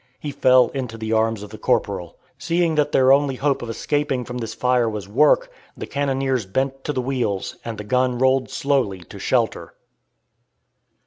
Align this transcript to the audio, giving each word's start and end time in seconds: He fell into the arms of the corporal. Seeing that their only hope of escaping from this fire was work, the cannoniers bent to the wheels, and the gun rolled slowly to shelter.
He 0.19 0.31
fell 0.31 0.69
into 0.69 0.97
the 0.97 1.13
arms 1.13 1.43
of 1.43 1.51
the 1.51 1.59
corporal. 1.59 2.17
Seeing 2.39 2.73
that 2.73 2.91
their 2.91 3.11
only 3.11 3.35
hope 3.35 3.61
of 3.61 3.69
escaping 3.69 4.25
from 4.25 4.39
this 4.39 4.55
fire 4.55 4.89
was 4.89 5.07
work, 5.07 5.51
the 5.77 5.85
cannoniers 5.85 6.47
bent 6.47 6.83
to 6.85 6.91
the 6.91 7.03
wheels, 7.03 7.57
and 7.63 7.77
the 7.77 7.83
gun 7.83 8.17
rolled 8.17 8.49
slowly 8.49 9.01
to 9.01 9.19
shelter. 9.19 9.75